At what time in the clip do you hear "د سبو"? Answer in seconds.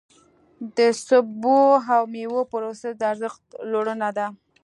0.77-1.59